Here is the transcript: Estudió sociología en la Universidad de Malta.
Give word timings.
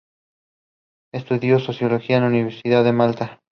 Estudió 1.13 1.59
sociología 1.59 2.15
en 2.15 2.23
la 2.23 2.29
Universidad 2.29 2.83
de 2.83 2.91
Malta. 2.91 3.39